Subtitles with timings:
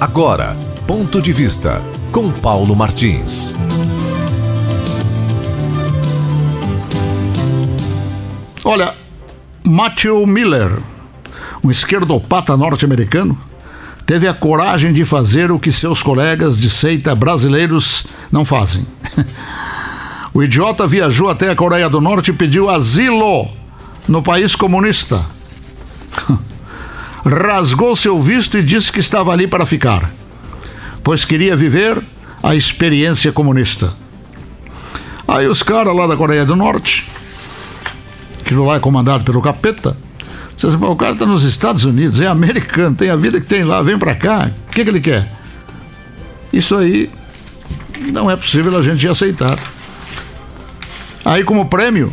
[0.00, 3.54] Agora, ponto de vista com Paulo Martins.
[8.64, 8.94] Olha,
[9.66, 10.78] Matthew Miller,
[11.62, 13.38] um esquerdopata norte-americano,
[14.04, 18.84] teve a coragem de fazer o que seus colegas de seita brasileiros não fazem.
[20.34, 23.48] o idiota viajou até a Coreia do Norte e pediu asilo
[24.08, 25.24] no país comunista.
[27.24, 30.12] Rasgou seu visto e disse que estava ali para ficar,
[31.02, 32.02] pois queria viver
[32.42, 33.90] a experiência comunista.
[35.26, 37.06] Aí os caras lá da Coreia do Norte,
[38.40, 39.96] aquilo lá é comandado pelo capeta,
[40.54, 43.64] disseram assim, o cara está nos Estados Unidos, é americano, tem a vida que tem
[43.64, 45.32] lá, vem para cá, o que, que ele quer?
[46.52, 47.10] Isso aí
[48.12, 49.58] não é possível a gente aceitar.
[51.24, 52.12] Aí, como prêmio,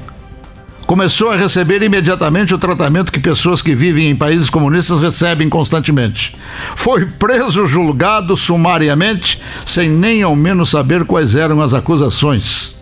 [0.91, 6.35] começou a receber imediatamente o tratamento que pessoas que vivem em países comunistas recebem constantemente.
[6.75, 12.75] Foi preso, julgado sumariamente, sem nem ao menos saber quais eram as acusações,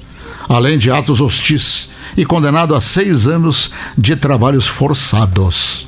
[0.50, 5.88] além de atos hostis, e condenado a seis anos de trabalhos forçados.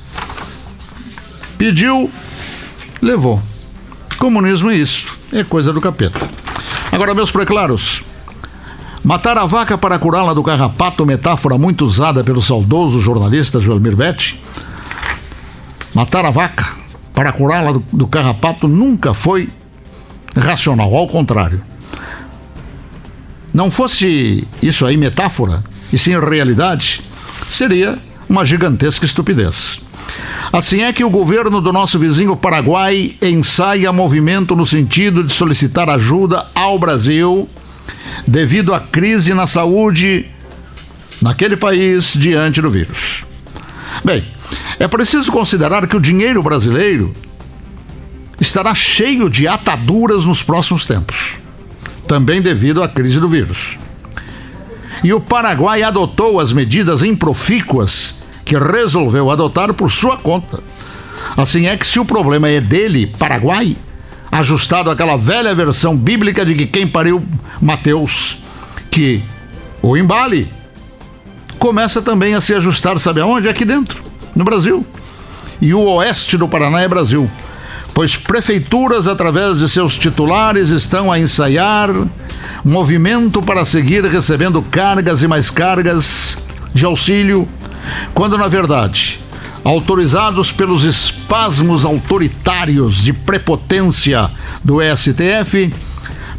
[1.58, 2.08] Pediu,
[3.02, 3.42] levou.
[4.20, 6.30] Comunismo é isso, é coisa do capeta.
[6.92, 8.04] Agora, meus preclaros,
[9.04, 14.40] Matar a vaca para curá-la do carrapato, metáfora muito usada pelo saudoso jornalista Joel Mirbetti.
[15.92, 16.68] Matar a vaca
[17.12, 19.50] para curá-la do, do carrapato nunca foi
[20.36, 21.64] racional, ao contrário.
[23.52, 27.02] Não fosse isso aí metáfora, e sim realidade,
[27.50, 27.98] seria
[28.30, 29.82] uma gigantesca estupidez.
[30.54, 35.90] Assim é que o governo do nosso vizinho Paraguai ensaia movimento no sentido de solicitar
[35.90, 37.50] ajuda ao Brasil
[38.28, 40.26] devido à crise na saúde
[41.22, 43.24] naquele país diante do vírus.
[44.04, 44.26] Bem,
[44.80, 47.16] é preciso considerar que o dinheiro brasileiro
[48.40, 51.36] estará cheio de ataduras nos próximos tempos,
[52.08, 53.78] também devido à crise do vírus.
[55.04, 60.62] E o Paraguai adotou as medidas improfícuas que resolveu adotar por sua conta.
[61.38, 63.76] Assim é que, se o problema é dele, Paraguai,
[64.32, 67.24] ajustado àquela velha versão bíblica de que quem pariu
[67.62, 68.40] Mateus,
[68.90, 69.24] que
[69.82, 70.52] o embale,
[71.60, 73.48] começa também a se ajustar, sabe aonde?
[73.48, 74.04] Aqui dentro,
[74.36, 74.86] no Brasil.
[75.62, 77.30] E o oeste do Paraná é Brasil,
[77.94, 81.90] pois prefeituras, através de seus titulares, estão a ensaiar
[82.64, 86.38] movimento para seguir recebendo cargas e mais cargas
[86.74, 87.48] de auxílio,
[88.14, 89.20] quando na verdade
[89.64, 94.30] autorizados pelos espasmos autoritários de prepotência
[94.64, 95.72] do STF,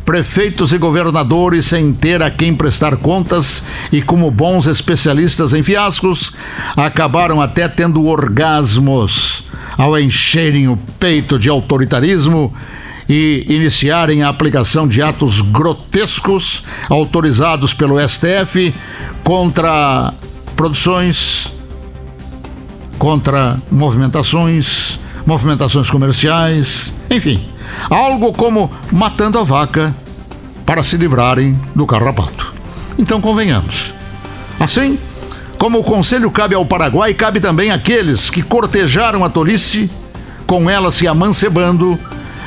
[0.05, 6.33] prefeitos e governadores sem ter a quem prestar contas e como bons especialistas em fiascos,
[6.77, 9.45] acabaram até tendo orgasmos
[9.77, 12.53] ao encherem o peito de autoritarismo
[13.09, 18.75] e iniciarem a aplicação de atos grotescos autorizados pelo STF
[19.23, 20.15] contra
[20.57, 21.53] produções
[23.03, 27.52] contra movimentações, movimentações comerciais, enfim,
[27.91, 29.95] algo como matando a vaca
[30.65, 32.53] para se livrarem do carrapato.
[32.99, 33.95] Então convenhamos.
[34.59, 34.99] Assim,
[35.59, 39.91] como o conselho cabe ao Paraguai, cabe também àqueles que cortejaram a tolice,
[40.47, 41.99] com ela se amancebando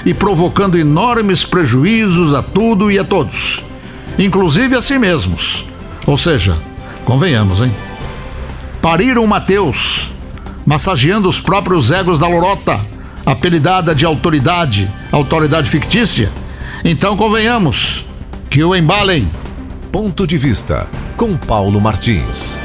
[0.05, 3.63] e provocando enormes prejuízos a tudo e a todos,
[4.19, 5.65] inclusive a si mesmos.
[6.05, 6.55] Ou seja,
[7.03, 7.73] convenhamos, hein?
[8.81, 10.11] Pariram Mateus,
[10.65, 12.79] massageando os próprios egos da lorota,
[13.25, 16.31] apelidada de autoridade, autoridade fictícia.
[16.83, 18.05] Então convenhamos
[18.49, 19.27] que o embalem.
[19.91, 22.59] Ponto de vista com Paulo Martins.